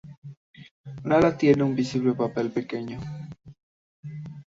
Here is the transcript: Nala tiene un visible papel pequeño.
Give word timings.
Nala 1.05 1.37
tiene 1.37 1.61
un 1.61 1.75
visible 1.75 2.13
papel 2.13 2.49
pequeño. 2.49 2.97